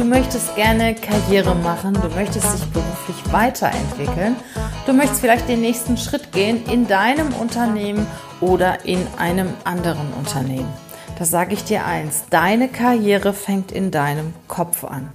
[0.00, 4.34] Du möchtest gerne Karriere machen, du möchtest dich beruflich weiterentwickeln,
[4.86, 8.06] du möchtest vielleicht den nächsten Schritt gehen in deinem Unternehmen
[8.40, 10.72] oder in einem anderen Unternehmen.
[11.18, 15.12] Da sage ich dir eins, deine Karriere fängt in deinem Kopf an.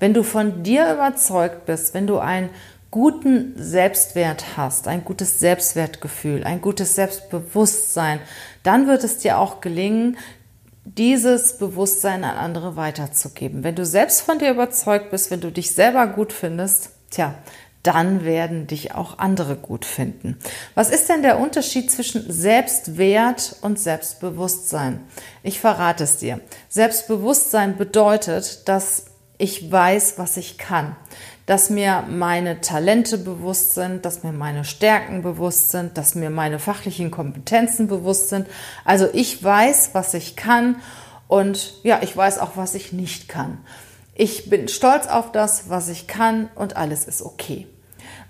[0.00, 2.50] Wenn du von dir überzeugt bist, wenn du einen
[2.90, 8.20] guten Selbstwert hast, ein gutes Selbstwertgefühl, ein gutes Selbstbewusstsein,
[8.64, 10.18] dann wird es dir auch gelingen,
[10.84, 13.64] dieses Bewusstsein an andere weiterzugeben.
[13.64, 17.34] Wenn du selbst von dir überzeugt bist, wenn du dich selber gut findest, tja,
[17.82, 20.38] dann werden dich auch andere gut finden.
[20.74, 25.00] Was ist denn der Unterschied zwischen Selbstwert und Selbstbewusstsein?
[25.42, 26.40] Ich verrate es dir.
[26.68, 30.96] Selbstbewusstsein bedeutet, dass ich weiß, was ich kann
[31.46, 36.58] dass mir meine Talente bewusst sind, dass mir meine Stärken bewusst sind, dass mir meine
[36.58, 38.46] fachlichen Kompetenzen bewusst sind.
[38.84, 40.76] Also ich weiß, was ich kann
[41.28, 43.58] und ja, ich weiß auch, was ich nicht kann.
[44.14, 47.66] Ich bin stolz auf das, was ich kann und alles ist okay.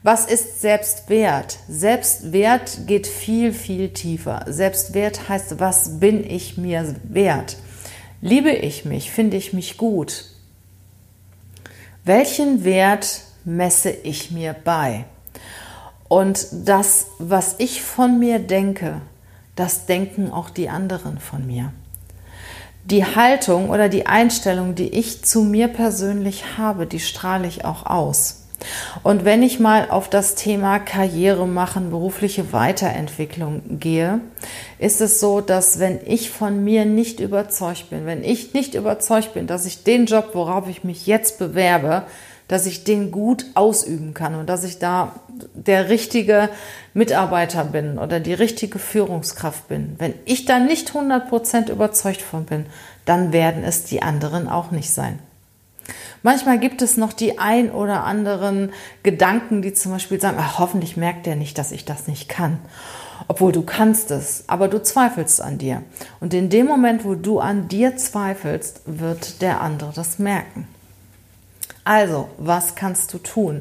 [0.02, 1.58] Was ist Selbstwert?
[1.68, 4.44] Selbstwert geht viel, viel tiefer.
[4.46, 7.56] Selbstwert heißt, was bin ich mir wert?
[8.20, 9.10] Liebe ich mich?
[9.10, 10.33] Finde ich mich gut?
[12.04, 15.06] Welchen Wert messe ich mir bei?
[16.08, 19.00] Und das, was ich von mir denke,
[19.56, 21.72] das denken auch die anderen von mir.
[22.84, 27.86] Die Haltung oder die Einstellung, die ich zu mir persönlich habe, die strahle ich auch
[27.86, 28.43] aus.
[29.02, 34.20] Und wenn ich mal auf das Thema Karriere machen, berufliche Weiterentwicklung gehe,
[34.78, 39.34] ist es so, dass wenn ich von mir nicht überzeugt bin, wenn ich nicht überzeugt
[39.34, 42.04] bin, dass ich den Job, worauf ich mich jetzt bewerbe,
[42.48, 45.14] dass ich den gut ausüben kann und dass ich da
[45.54, 46.50] der richtige
[46.92, 49.94] Mitarbeiter bin oder die richtige Führungskraft bin.
[49.98, 52.66] Wenn ich da nicht 100% überzeugt von bin,
[53.04, 55.18] dann werden es die anderen auch nicht sein.
[56.24, 60.96] Manchmal gibt es noch die ein oder anderen Gedanken, die zum Beispiel sagen, ach, hoffentlich
[60.96, 62.58] merkt er nicht, dass ich das nicht kann.
[63.28, 65.82] Obwohl du kannst es, aber du zweifelst an dir.
[66.20, 70.66] Und in dem Moment, wo du an dir zweifelst, wird der andere das merken.
[71.84, 73.60] Also, was kannst du tun?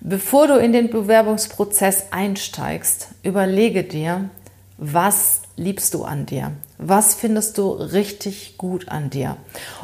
[0.00, 4.30] Bevor du in den Bewerbungsprozess einsteigst, überlege dir,
[4.78, 6.52] was liebst du an dir?
[6.78, 9.36] Was findest du richtig gut an dir?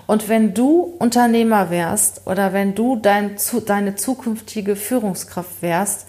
[0.06, 3.36] Und wenn du Unternehmer wärst oder wenn du dein,
[3.66, 6.06] deine zukünftige Führungskraft wärst,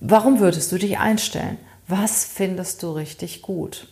[0.00, 1.58] warum würdest du dich einstellen?
[1.88, 3.88] Was findest du richtig gut?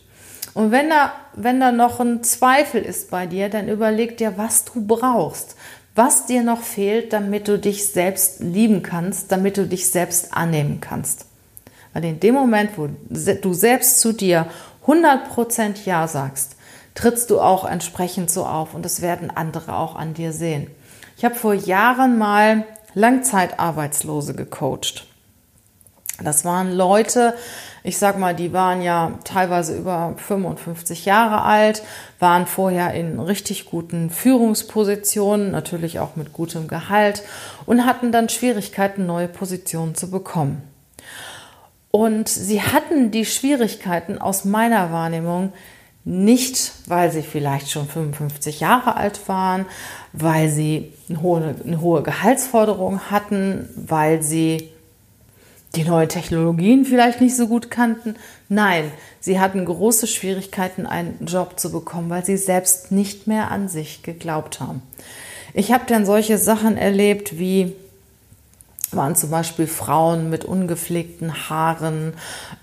[0.53, 4.65] Und wenn da, wenn da noch ein Zweifel ist bei dir, dann überleg dir, was
[4.65, 5.55] du brauchst,
[5.95, 10.79] was dir noch fehlt, damit du dich selbst lieben kannst, damit du dich selbst annehmen
[10.79, 11.25] kannst.
[11.93, 14.47] Weil in dem Moment, wo du selbst zu dir
[14.85, 16.55] 100% Ja sagst,
[16.95, 20.67] trittst du auch entsprechend so auf und das werden andere auch an dir sehen.
[21.17, 25.07] Ich habe vor Jahren mal Langzeitarbeitslose gecoacht.
[26.21, 27.33] Das waren Leute,
[27.83, 31.81] ich sag mal, die waren ja teilweise über 55 Jahre alt,
[32.19, 37.23] waren vorher in richtig guten Führungspositionen, natürlich auch mit gutem Gehalt
[37.65, 40.61] und hatten dann Schwierigkeiten, neue Positionen zu bekommen.
[41.95, 45.53] Und sie hatten die Schwierigkeiten aus meiner Wahrnehmung
[46.03, 49.67] nicht, weil sie vielleicht schon 55 Jahre alt waren,
[50.11, 54.69] weil sie eine hohe, eine hohe Gehaltsforderung hatten, weil sie
[55.75, 58.15] die neuen Technologien vielleicht nicht so gut kannten.
[58.49, 63.69] Nein, sie hatten große Schwierigkeiten, einen Job zu bekommen, weil sie selbst nicht mehr an
[63.69, 64.81] sich geglaubt haben.
[65.53, 67.75] Ich habe dann solche Sachen erlebt wie
[68.95, 72.13] waren zum Beispiel Frauen mit ungepflegten Haaren,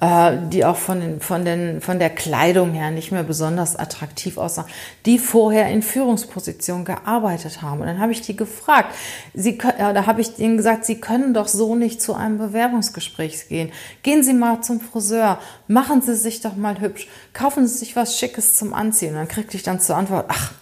[0.01, 4.39] äh, die auch von, den, von, den, von der Kleidung her nicht mehr besonders attraktiv
[4.39, 4.67] aussahen,
[5.07, 7.81] die vorher in Führungspositionen gearbeitet haben.
[7.81, 8.95] Und dann habe ich die gefragt,
[9.35, 13.49] sie, äh, da habe ich ihnen gesagt, sie können doch so nicht zu einem Bewerbungsgespräch
[13.49, 13.73] gehen.
[14.03, 15.39] Gehen Sie mal zum Friseur,
[15.69, 19.11] machen Sie sich doch mal hübsch, kaufen Sie sich was Schickes zum Anziehen.
[19.11, 20.53] Und dann kriegte ich dann zur Antwort, ach,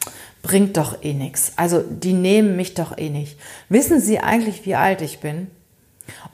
[0.42, 1.52] bringt doch eh nichts.
[1.56, 3.38] Also die nehmen mich doch eh nicht.
[3.68, 5.48] Wissen Sie eigentlich, wie alt ich bin?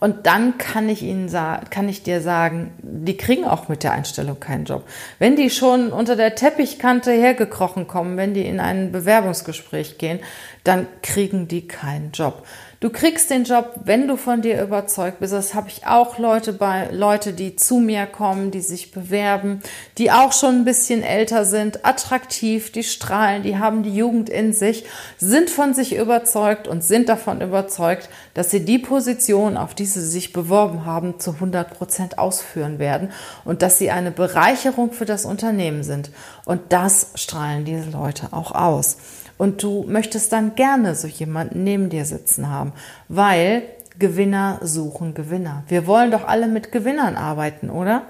[0.00, 1.30] Und dann kann ich Ihnen
[1.70, 4.84] kann ich dir sagen, die kriegen auch mit der Einstellung keinen Job.
[5.18, 10.20] Wenn die schon unter der Teppichkante hergekrochen kommen, wenn die in ein Bewerbungsgespräch gehen,
[10.62, 12.46] dann kriegen die keinen Job.
[12.84, 15.32] Du kriegst den Job, wenn du von dir überzeugt bist.
[15.32, 19.62] Das habe ich auch Leute bei, Leute, die zu mir kommen, die sich bewerben,
[19.96, 24.52] die auch schon ein bisschen älter sind, attraktiv, die strahlen, die haben die Jugend in
[24.52, 24.84] sich,
[25.16, 30.06] sind von sich überzeugt und sind davon überzeugt, dass sie die Position, auf die sie
[30.06, 33.12] sich beworben haben, zu 100 Prozent ausführen werden
[33.46, 36.10] und dass sie eine Bereicherung für das Unternehmen sind.
[36.44, 38.98] Und das strahlen diese Leute auch aus.
[39.38, 42.72] Und du möchtest dann gerne so jemanden neben dir sitzen haben,
[43.08, 43.62] weil
[43.98, 45.64] Gewinner suchen Gewinner.
[45.68, 48.02] Wir wollen doch alle mit Gewinnern arbeiten, oder?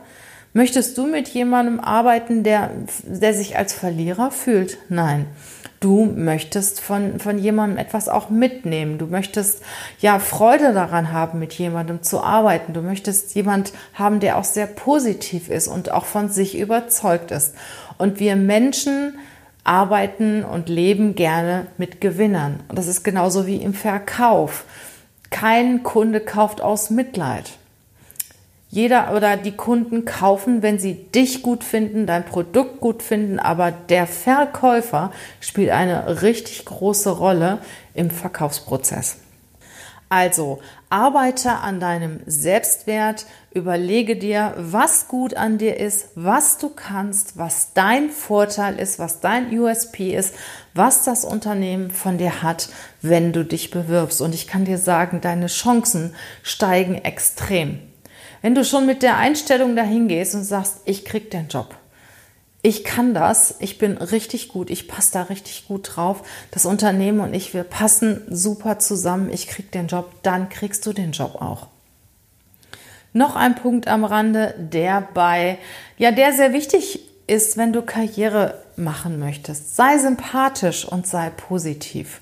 [0.52, 2.70] Möchtest du mit jemandem arbeiten, der,
[3.02, 4.78] der sich als Verlierer fühlt?
[4.88, 5.26] Nein.
[5.80, 8.96] Du möchtest von, von jemandem etwas auch mitnehmen.
[8.96, 9.62] Du möchtest
[9.98, 12.72] ja Freude daran haben, mit jemandem zu arbeiten.
[12.72, 17.54] Du möchtest jemand haben, der auch sehr positiv ist und auch von sich überzeugt ist.
[17.98, 19.18] Und wir Menschen
[19.64, 22.60] arbeiten und leben gerne mit Gewinnern.
[22.68, 24.64] Und das ist genauso wie im Verkauf.
[25.30, 27.50] Kein Kunde kauft aus Mitleid.
[28.74, 33.70] Jeder oder die Kunden kaufen, wenn sie dich gut finden, dein Produkt gut finden, aber
[33.70, 37.58] der Verkäufer spielt eine richtig große Rolle
[37.94, 39.18] im Verkaufsprozess.
[40.08, 40.60] Also
[40.90, 47.72] arbeite an deinem Selbstwert, überlege dir, was gut an dir ist, was du kannst, was
[47.72, 50.34] dein Vorteil ist, was dein USP ist,
[50.74, 52.68] was das Unternehmen von dir hat,
[53.00, 54.20] wenn du dich bewirbst.
[54.20, 57.78] Und ich kann dir sagen, deine Chancen steigen extrem.
[58.42, 61.76] Wenn du schon mit der Einstellung dahin gehst und sagst, ich krieg den Job,
[62.60, 66.22] ich kann das, ich bin richtig gut, ich passe da richtig gut drauf.
[66.50, 70.92] Das Unternehmen und ich, wir passen super zusammen, ich krieg den Job, dann kriegst du
[70.94, 71.73] den Job auch.
[73.14, 75.58] Noch ein Punkt am Rande, der bei,
[75.98, 79.76] ja, der sehr wichtig ist, wenn du Karriere machen möchtest.
[79.76, 82.20] Sei sympathisch und sei positiv.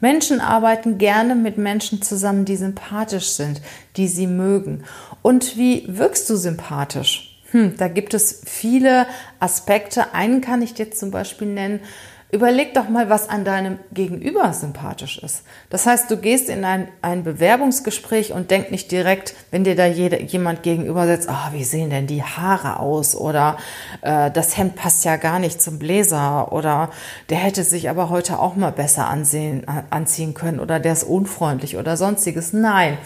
[0.00, 3.60] Menschen arbeiten gerne mit Menschen zusammen, die sympathisch sind,
[3.96, 4.84] die sie mögen.
[5.22, 7.42] Und wie wirkst du sympathisch?
[7.50, 9.06] Hm, da gibt es viele
[9.40, 10.14] Aspekte.
[10.14, 11.80] Einen kann ich dir zum Beispiel nennen.
[12.30, 15.44] Überleg doch mal, was an deinem Gegenüber sympathisch ist.
[15.70, 19.86] Das heißt, du gehst in ein, ein Bewerbungsgespräch und denk nicht direkt, wenn dir da
[19.86, 23.16] jede, jemand gegenüber sitzt, oh, wie sehen denn die Haare aus?
[23.16, 23.56] Oder
[24.02, 26.52] äh, das Hemd passt ja gar nicht zum Bläser.
[26.52, 26.90] Oder
[27.30, 30.60] der hätte sich aber heute auch mal besser ansehen, anziehen können.
[30.60, 32.52] Oder der ist unfreundlich oder sonstiges.
[32.52, 32.98] Nein.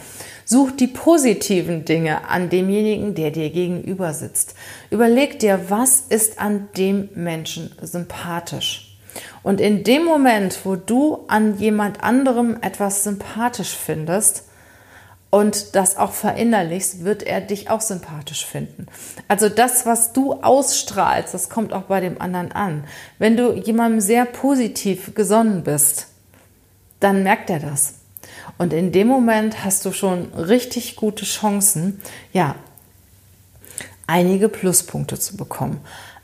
[0.45, 4.57] Such die positiven Dinge an demjenigen, der dir gegenüber sitzt.
[4.91, 8.92] Überleg dir, was ist an dem Menschen sympathisch.
[9.43, 14.45] Und in dem Moment, wo du an jemand anderem etwas sympathisch findest
[15.31, 18.87] und das auch verinnerlichst, wird er dich auch sympathisch finden.
[19.29, 22.85] Also das, was du ausstrahlst, das kommt auch bei dem anderen an.
[23.19, 26.09] Wenn du jemandem sehr positiv gesonnen bist,
[27.01, 27.95] dann merkt er das.
[28.59, 32.01] Und in dem Moment hast du schon richtig gute Chancen,
[32.33, 32.55] ja,
[34.07, 35.81] einige Pluspunkte zu bekommen.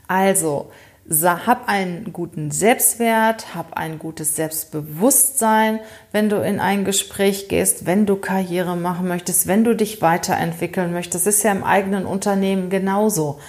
[0.07, 0.71] Also,
[1.11, 5.79] hab einen guten Selbstwert, hab ein gutes Selbstbewusstsein,
[6.11, 10.91] wenn du in ein Gespräch gehst, wenn du Karriere machen möchtest, wenn du dich weiterentwickeln
[10.91, 11.25] möchtest.
[11.25, 13.39] Das ist ja im eigenen Unternehmen genauso.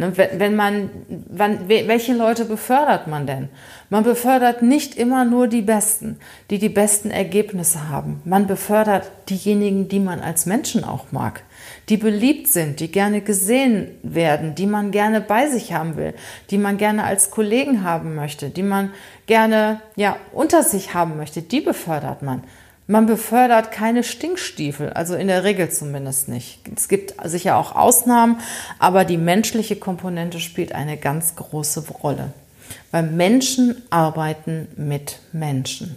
[0.00, 0.88] Ne, wenn man,
[1.28, 3.50] welche Leute befördert man denn?
[3.90, 8.22] Man befördert nicht immer nur die Besten, die die besten Ergebnisse haben.
[8.24, 11.42] Man befördert diejenigen, die man als Menschen auch mag,
[11.90, 16.14] die beliebt sind, die gerne gesehen werden, die man gerne bei sich haben will,
[16.50, 18.92] die man gerne als Kollegen haben möchte, die man
[19.26, 21.42] gerne ja unter sich haben möchte.
[21.42, 22.42] Die befördert man.
[22.90, 26.58] Man befördert keine Stinkstiefel, also in der Regel zumindest nicht.
[26.74, 28.40] Es gibt sicher auch Ausnahmen,
[28.80, 32.32] aber die menschliche Komponente spielt eine ganz große Rolle.
[32.90, 35.96] Weil Menschen arbeiten mit Menschen.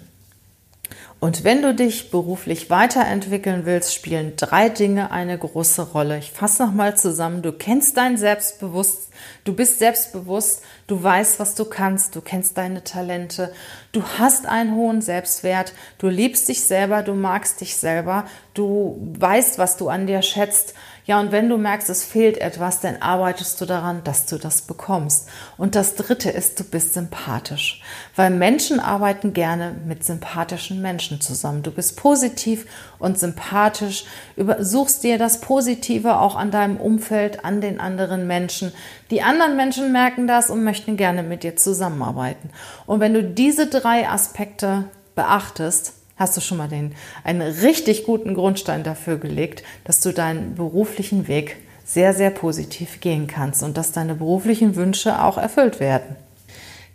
[1.23, 6.17] Und wenn du dich beruflich weiterentwickeln willst, spielen drei Dinge eine große Rolle.
[6.17, 7.41] Ich fasse nochmal zusammen.
[7.41, 9.13] Du kennst dein Selbstbewusstsein,
[9.45, 13.53] du bist selbstbewusst, du weißt, was du kannst, du kennst deine Talente,
[13.93, 19.57] du hast einen hohen Selbstwert, du liebst dich selber, du magst dich selber, du weißt,
[19.59, 20.73] was du an dir schätzt,
[21.05, 24.61] ja, und wenn du merkst, es fehlt etwas, dann arbeitest du daran, dass du das
[24.61, 25.27] bekommst.
[25.57, 27.81] Und das Dritte ist, du bist sympathisch,
[28.15, 31.61] weil Menschen arbeiten gerne mit sympathischen Menschen zusammen.
[31.61, 32.65] Du bist positiv
[32.99, 34.05] und sympathisch,
[34.59, 38.71] suchst dir das Positive auch an deinem Umfeld, an den anderen Menschen.
[39.11, 42.49] Die anderen Menschen merken das und möchten gerne mit dir zusammenarbeiten.
[42.85, 48.33] Und wenn du diese drei Aspekte beachtest, hast du schon mal den, einen richtig guten
[48.33, 53.91] Grundstein dafür gelegt, dass du deinen beruflichen Weg sehr, sehr positiv gehen kannst und dass
[53.91, 56.15] deine beruflichen Wünsche auch erfüllt werden.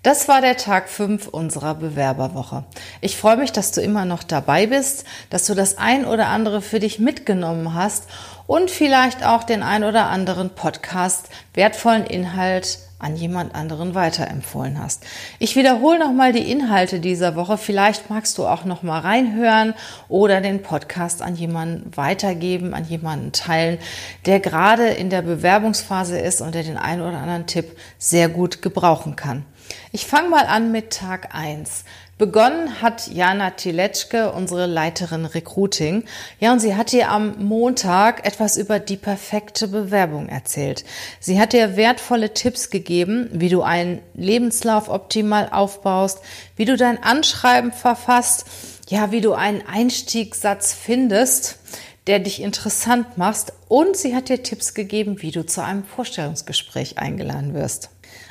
[0.03, 2.65] Das war der Tag 5 unserer Bewerberwoche.
[3.01, 6.63] Ich freue mich, dass du immer noch dabei bist, dass du das ein oder andere
[6.63, 8.05] für dich mitgenommen hast
[8.47, 15.05] und vielleicht auch den ein oder anderen Podcast, wertvollen Inhalt an jemand anderen weiterempfohlen hast.
[15.39, 17.57] Ich wiederhole nochmal die Inhalte dieser Woche.
[17.57, 19.75] Vielleicht magst du auch nochmal reinhören
[20.09, 23.79] oder den Podcast an jemanden weitergeben, an jemanden teilen,
[24.27, 28.63] der gerade in der Bewerbungsphase ist und der den einen oder anderen Tipp sehr gut
[28.63, 29.45] gebrauchen kann.
[29.93, 31.85] Ich fange mal an mit Tag 1.
[32.19, 36.03] Begonnen hat Jana Tiletschke, unsere Leiterin Recruiting.
[36.41, 40.85] Ja, und sie hat dir am Montag etwas über die perfekte Bewerbung erzählt.
[41.21, 46.19] Sie hat dir wertvolle Tipps gegeben, wie du einen Lebenslauf optimal aufbaust,
[46.57, 48.47] wie du dein Anschreiben verfasst,
[48.89, 51.61] ja, wie du einen Einstiegssatz findest,
[52.09, 53.53] der dich interessant macht.
[53.69, 57.91] Und sie hat dir Tipps gegeben, wie du zu einem Vorstellungsgespräch eingeladen wirst.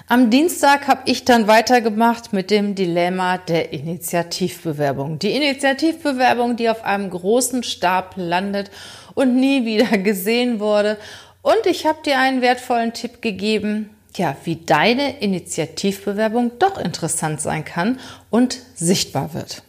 [0.09, 5.19] Am Dienstag habe ich dann weitergemacht mit dem Dilemma der Initiativbewerbung.
[5.19, 8.71] Die Initiativbewerbung, die auf einem großen Stab landet
[9.15, 10.97] und nie wieder gesehen wurde.
[11.41, 17.65] Und ich habe dir einen wertvollen Tipp gegeben, ja, wie deine Initiativbewerbung doch interessant sein
[17.65, 17.99] kann
[18.29, 19.61] und sichtbar wird.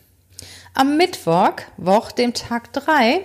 [0.72, 3.22] Am Mittwoch, Woch, dem Tag drei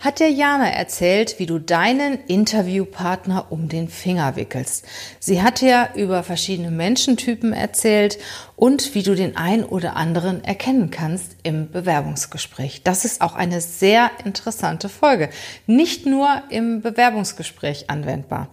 [0.00, 4.86] hat der Jana erzählt, wie du deinen Interviewpartner um den Finger wickelst.
[5.18, 8.18] Sie hat ja über verschiedene Menschentypen erzählt
[8.56, 12.82] und wie du den ein oder anderen erkennen kannst im Bewerbungsgespräch.
[12.82, 15.28] Das ist auch eine sehr interessante Folge.
[15.66, 18.48] Nicht nur im Bewerbungsgespräch anwendbar.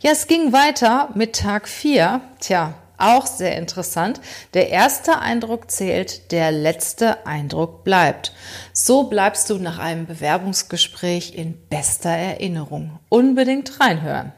[0.00, 2.20] Ja, es ging weiter mit Tag 4.
[2.40, 4.20] Tja, auch sehr interessant.
[4.54, 8.32] Der erste Eindruck zählt, der letzte Eindruck bleibt.
[8.72, 12.98] So bleibst du nach einem Bewerbungsgespräch in bester Erinnerung.
[13.08, 14.32] Unbedingt reinhören.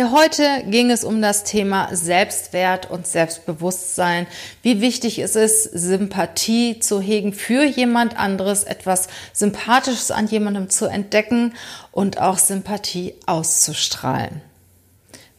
[0.00, 4.28] Ja, heute ging es um das Thema Selbstwert und Selbstbewusstsein.
[4.62, 10.86] Wie wichtig ist es, Sympathie zu hegen für jemand anderes, etwas Sympathisches an jemandem zu
[10.86, 11.54] entdecken
[11.90, 14.40] und auch Sympathie auszustrahlen.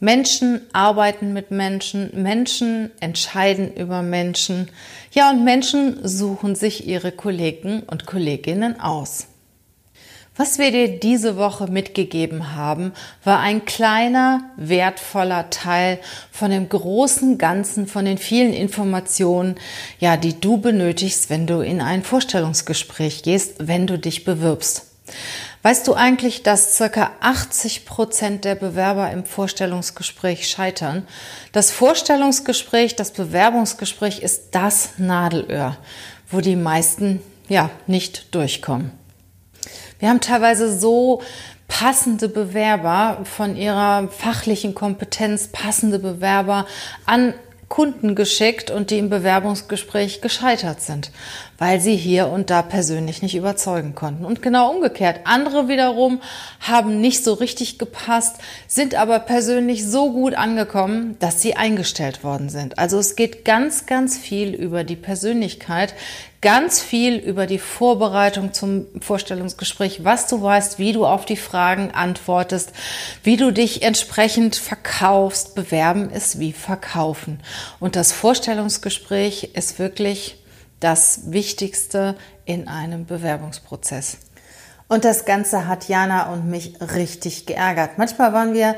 [0.00, 4.70] Menschen arbeiten mit Menschen, Menschen entscheiden über Menschen.
[5.12, 9.26] Ja, und Menschen suchen sich ihre Kollegen und Kolleginnen aus.
[10.36, 12.92] Was wir dir diese Woche mitgegeben haben,
[13.24, 15.98] war ein kleiner, wertvoller Teil
[16.32, 19.56] von dem großen Ganzen, von den vielen Informationen,
[19.98, 24.86] ja, die du benötigst, wenn du in ein Vorstellungsgespräch gehst, wenn du dich bewirbst.
[25.62, 31.06] Weißt du eigentlich, dass circa 80 Prozent der Bewerber im Vorstellungsgespräch scheitern?
[31.52, 35.76] Das Vorstellungsgespräch, das Bewerbungsgespräch ist das Nadelöhr,
[36.30, 38.92] wo die meisten ja nicht durchkommen.
[39.98, 41.20] Wir haben teilweise so
[41.68, 46.66] passende Bewerber von ihrer fachlichen Kompetenz, passende Bewerber
[47.04, 47.34] an
[47.70, 51.12] Kunden geschickt und die im Bewerbungsgespräch gescheitert sind,
[51.56, 54.24] weil sie hier und da persönlich nicht überzeugen konnten.
[54.24, 55.20] Und genau umgekehrt.
[55.22, 56.20] Andere wiederum
[56.58, 62.48] haben nicht so richtig gepasst, sind aber persönlich so gut angekommen, dass sie eingestellt worden
[62.48, 62.76] sind.
[62.76, 65.94] Also es geht ganz, ganz viel über die Persönlichkeit,
[66.40, 71.90] ganz viel über die Vorbereitung zum Vorstellungsgespräch, was du weißt, wie du auf die Fragen
[71.90, 72.72] antwortest,
[73.22, 75.54] wie du dich entsprechend verkaufst.
[75.54, 77.40] Bewerben ist wie verkaufen.
[77.78, 80.42] Und das Vorstellungsgespräch ist wirklich
[80.80, 82.16] das Wichtigste
[82.46, 84.16] in einem Bewerbungsprozess.
[84.88, 87.98] Und das Ganze hat Jana und mich richtig geärgert.
[87.98, 88.74] Manchmal waren wir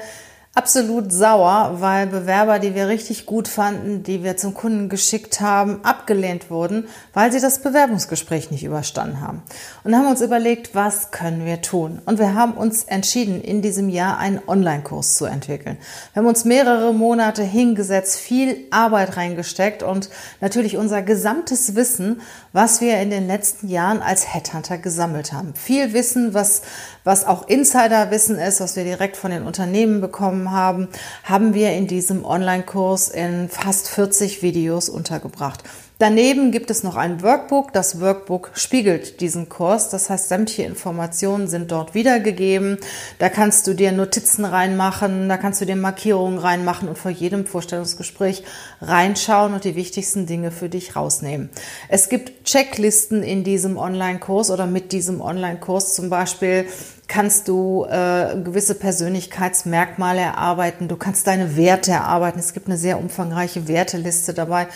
[0.54, 5.82] absolut sauer, weil Bewerber, die wir richtig gut fanden, die wir zum Kunden geschickt haben,
[5.82, 9.42] abgelehnt wurden, weil sie das Bewerbungsgespräch nicht überstanden haben.
[9.82, 12.02] Und haben uns überlegt, was können wir tun?
[12.04, 15.78] Und wir haben uns entschieden, in diesem Jahr einen Online-Kurs zu entwickeln.
[16.12, 20.10] Wir haben uns mehrere Monate hingesetzt, viel Arbeit reingesteckt und
[20.42, 22.20] natürlich unser gesamtes Wissen,
[22.52, 25.54] was wir in den letzten Jahren als Headhunter gesammelt haben.
[25.54, 26.60] Viel Wissen, was,
[27.04, 30.88] was auch Insiderwissen ist, was wir direkt von den Unternehmen bekommen bekommen haben,
[31.24, 35.62] haben wir in diesem Online-Kurs in fast 40 Videos untergebracht.
[35.98, 37.72] Daneben gibt es noch ein Workbook.
[37.72, 39.88] Das Workbook spiegelt diesen Kurs.
[39.88, 42.78] Das heißt, sämtliche Informationen sind dort wiedergegeben.
[43.20, 47.46] Da kannst du dir Notizen reinmachen, da kannst du dir Markierungen reinmachen und vor jedem
[47.46, 48.42] Vorstellungsgespräch
[48.80, 51.50] reinschauen und die wichtigsten Dinge für dich rausnehmen.
[51.88, 56.66] Es gibt Checklisten in diesem Online-Kurs oder mit diesem Online-Kurs zum Beispiel
[57.12, 62.38] kannst du äh, gewisse Persönlichkeitsmerkmale erarbeiten, du kannst deine Werte erarbeiten.
[62.38, 64.66] Es gibt eine sehr umfangreiche Werteliste dabei.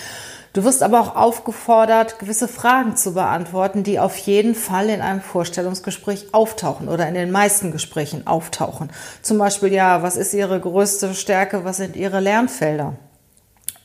[0.52, 5.22] Du wirst aber auch aufgefordert, gewisse Fragen zu beantworten, die auf jeden Fall in einem
[5.22, 8.90] Vorstellungsgespräch auftauchen oder in den meisten Gesprächen auftauchen.
[9.22, 11.64] Zum Beispiel, ja, was ist Ihre größte Stärke?
[11.64, 12.96] Was sind Ihre Lernfelder?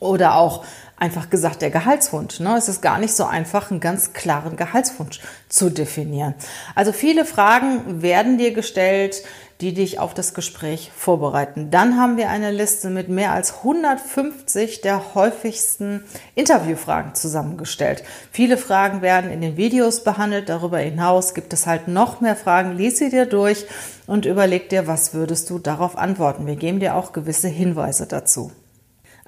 [0.01, 0.65] Oder auch
[0.97, 2.39] einfach gesagt der Gehaltswunsch.
[2.39, 2.55] Ne?
[2.57, 6.35] Es ist gar nicht so einfach, einen ganz klaren Gehaltswunsch zu definieren.
[6.75, 9.23] Also viele Fragen werden dir gestellt,
[9.61, 11.69] die dich auf das Gespräch vorbereiten.
[11.69, 16.03] Dann haben wir eine Liste mit mehr als 150 der häufigsten
[16.33, 18.03] Interviewfragen zusammengestellt.
[18.31, 20.49] Viele Fragen werden in den Videos behandelt.
[20.49, 22.75] Darüber hinaus gibt es halt noch mehr Fragen.
[22.75, 23.65] Lies sie dir durch
[24.07, 26.47] und überleg dir, was würdest du darauf antworten.
[26.47, 28.51] Wir geben dir auch gewisse Hinweise dazu.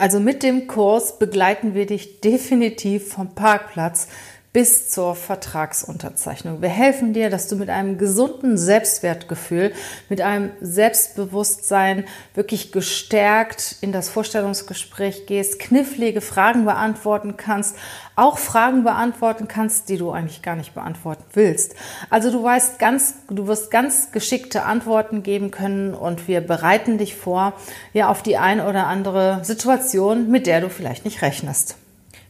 [0.03, 4.09] Also mit dem Kurs begleiten wir dich definitiv vom Parkplatz
[4.53, 6.61] bis zur Vertragsunterzeichnung.
[6.61, 9.73] Wir helfen dir, dass du mit einem gesunden Selbstwertgefühl,
[10.09, 12.05] mit einem Selbstbewusstsein
[12.35, 17.75] wirklich gestärkt in das Vorstellungsgespräch gehst, knifflige Fragen beantworten kannst,
[18.15, 21.73] auch Fragen beantworten kannst, die du eigentlich gar nicht beantworten willst.
[22.11, 27.15] Also du weißt ganz, du wirst ganz geschickte Antworten geben können und wir bereiten dich
[27.15, 27.53] vor,
[27.91, 31.77] ja, auf die ein oder andere Situation, mit der du vielleicht nicht rechnest.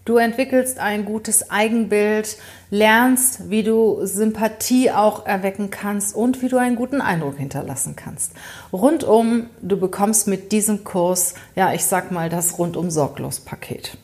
[0.06, 2.36] Du entwickelst ein gutes Eigenbild,
[2.70, 8.34] lernst, wie du Sympathie auch erwecken kannst und wie du einen guten Eindruck hinterlassen kannst.
[8.74, 13.98] Rundum, du bekommst mit diesem Kurs, ja, ich sag mal, das rundum sorglos Paket.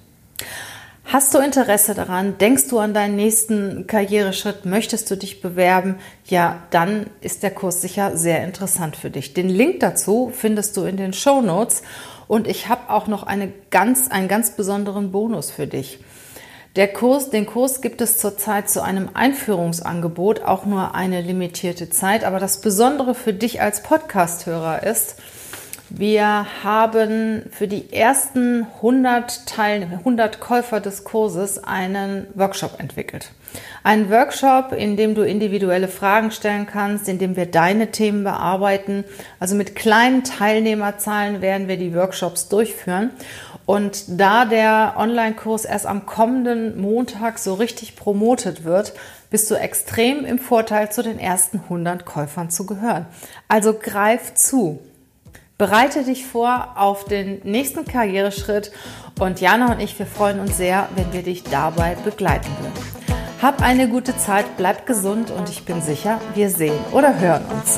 [1.04, 2.38] Hast du Interesse daran?
[2.38, 4.66] Denkst du an deinen nächsten Karriereschritt?
[4.66, 5.96] Möchtest du dich bewerben?
[6.28, 9.34] Ja, dann ist der Kurs sicher sehr interessant für dich.
[9.34, 11.82] Den Link dazu findest du in den Show Notes
[12.30, 16.00] und ich habe auch noch eine ganz, einen ganz besonderen Bonus für dich.
[16.76, 22.24] Der Kurs, den Kurs gibt es zurzeit zu einem Einführungsangebot, auch nur eine limitierte Zeit.
[22.24, 25.16] Aber das Besondere für dich als Podcasthörer ist,
[25.90, 33.32] wir haben für die ersten 100, Teil 100 Käufer des Kurses einen Workshop entwickelt.
[33.84, 39.04] Ein Workshop, in dem du individuelle Fragen stellen kannst, in dem wir deine Themen bearbeiten.
[39.40, 43.12] Also mit kleinen Teilnehmerzahlen werden wir die Workshops durchführen.
[43.66, 48.94] Und da der Online-Kurs erst am kommenden Montag so richtig promotet wird,
[49.30, 53.06] bist du extrem im Vorteil, zu den ersten 100 Käufern zu gehören.
[53.48, 54.80] Also greif zu.
[55.60, 58.72] Bereite dich vor auf den nächsten Karriereschritt
[59.20, 62.74] und Jana und ich, wir freuen uns sehr, wenn wir dich dabei begleiten würden.
[63.42, 67.78] Hab eine gute Zeit, bleib gesund und ich bin sicher, wir sehen oder hören uns.